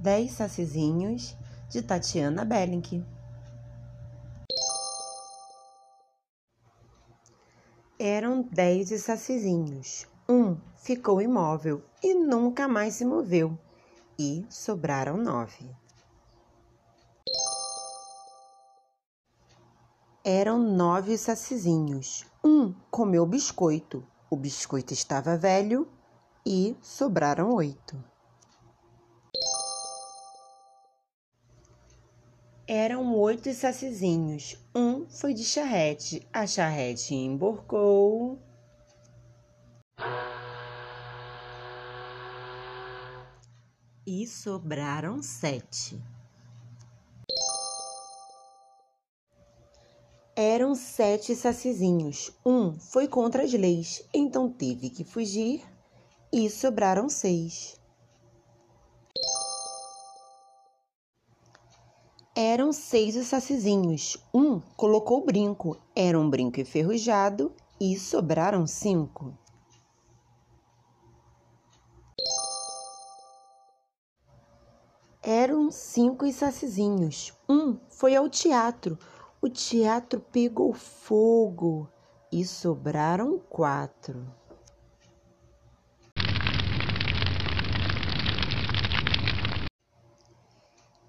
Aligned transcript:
Dez 0.00 0.30
Sacizinhos, 0.32 1.36
de 1.68 1.82
Tatiana 1.82 2.44
Belling. 2.44 3.04
Eram 7.98 8.42
dez 8.42 8.90
sacizinhos. 9.02 10.06
Um 10.28 10.56
ficou 10.76 11.20
imóvel 11.20 11.82
e 12.00 12.14
nunca 12.14 12.68
mais 12.68 12.94
se 12.94 13.04
moveu, 13.04 13.58
e 14.16 14.46
sobraram 14.48 15.16
nove. 15.16 15.68
Eram 20.24 20.58
nove 20.60 21.18
sacizinhos. 21.18 22.24
Um 22.44 22.72
comeu 22.88 23.26
biscoito. 23.26 24.06
O 24.30 24.36
biscoito 24.36 24.92
estava 24.92 25.36
velho 25.36 25.88
e 26.46 26.76
sobraram 26.80 27.52
oito. 27.54 27.96
Eram 32.70 33.16
oito 33.16 33.50
sacizinhos. 33.54 34.58
Um 34.74 35.08
foi 35.08 35.32
de 35.32 35.42
charrete. 35.42 36.28
A 36.30 36.46
charrete 36.46 37.14
emborcou. 37.14 38.38
E 44.06 44.26
sobraram 44.26 45.22
sete. 45.22 45.98
Eram 50.36 50.74
sete 50.74 51.34
sacizinhos. 51.34 52.30
Um 52.44 52.78
foi 52.78 53.08
contra 53.08 53.44
as 53.44 53.52
leis, 53.54 54.06
então 54.12 54.52
teve 54.52 54.90
que 54.90 55.04
fugir. 55.04 55.64
E 56.30 56.50
sobraram 56.50 57.08
seis. 57.08 57.77
Eram 62.40 62.72
seis 62.72 63.16
os 63.16 63.26
sacizinhos. 63.26 64.16
Um 64.32 64.60
colocou 64.76 65.24
brinco. 65.24 65.76
Era 65.92 66.16
um 66.16 66.30
brinco 66.30 66.60
enferrujado 66.60 67.52
e 67.80 67.98
sobraram 67.98 68.64
cinco. 68.64 69.36
Eram 75.20 75.68
cinco 75.72 76.26
os 76.26 76.36
sacizinhos. 76.36 77.36
Um 77.48 77.76
foi 77.90 78.14
ao 78.14 78.28
teatro. 78.28 78.96
O 79.42 79.48
teatro 79.48 80.20
pegou 80.20 80.72
fogo 80.72 81.88
e 82.30 82.44
sobraram 82.44 83.40
quatro. 83.50 84.24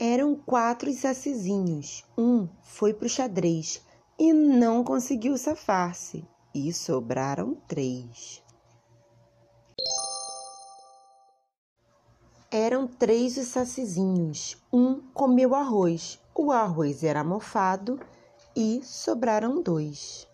Eram 0.00 0.36
quatro 0.36 0.92
sacizinhos. 0.92 2.04
Um 2.16 2.46
foi 2.62 2.94
pro 2.94 3.08
xadrez 3.08 3.82
e 4.16 4.32
não 4.32 4.84
conseguiu 4.84 5.36
safar-se, 5.36 6.24
e 6.54 6.72
sobraram 6.72 7.56
três. 7.66 8.40
Eram 12.48 12.86
três 12.86 13.36
os 13.36 13.48
sacizinhos. 13.48 14.56
Um 14.72 15.00
comeu 15.12 15.52
arroz. 15.52 16.20
O 16.32 16.52
arroz 16.52 17.02
era 17.02 17.24
mofado 17.24 17.98
e 18.54 18.80
sobraram 18.84 19.60
dois. 19.60 20.28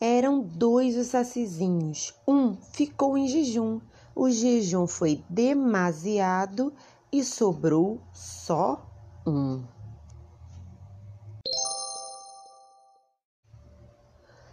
Eram 0.00 0.40
dois 0.40 0.96
os 0.96 1.08
sacizinhos. 1.08 2.14
Um 2.26 2.54
ficou 2.54 3.18
em 3.18 3.26
jejum 3.26 3.80
o 4.18 4.28
jejum 4.28 4.84
foi 4.84 5.22
demasiado 5.30 6.74
e 7.12 7.22
sobrou 7.22 8.00
só 8.12 8.84
um. 9.24 9.62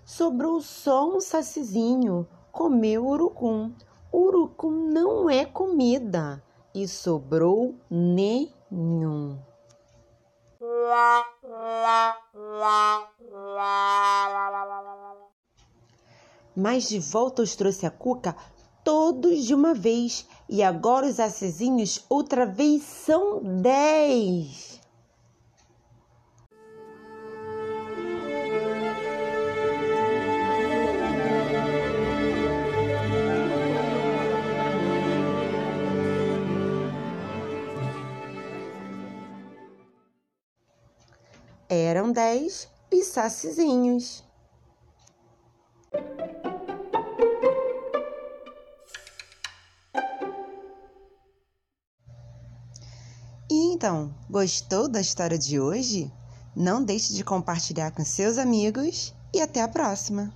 Sobrou 0.05 0.61
só 0.61 1.09
um 1.09 1.19
sacizinho, 1.19 2.27
comeu 2.51 3.07
urucum. 3.07 3.73
Urucum 4.13 4.69
não 4.69 5.27
é 5.27 5.45
comida 5.45 6.43
e 6.71 6.87
sobrou 6.87 7.73
nenhum. 7.89 9.39
Mas 16.55 16.87
de 16.87 16.99
volta 16.99 17.41
os 17.41 17.55
trouxe 17.55 17.85
a 17.85 17.91
cuca 17.91 18.35
todos 18.85 19.43
de 19.43 19.53
uma 19.55 19.73
vez, 19.73 20.27
e 20.47 20.61
agora 20.61 21.07
os 21.07 21.19
acezinhos 21.19 22.05
outra 22.07 22.45
vez 22.45 22.83
são 22.83 23.41
dez. 23.43 24.79
Eram 41.67 42.11
dez 42.11 42.69
e 42.91 43.03
sacizinhos. 43.03 44.24
E 53.49 53.73
então, 53.73 54.11
gostou 54.27 54.87
da 54.87 54.99
história 54.99 55.37
de 55.37 55.59
hoje? 55.59 56.11
Não 56.55 56.83
deixe 56.83 57.13
de 57.13 57.23
compartilhar 57.23 57.91
com 57.91 58.03
seus 58.03 58.39
amigos 58.39 59.13
e 59.31 59.39
até 59.39 59.61
a 59.61 59.67
próxima! 59.67 60.33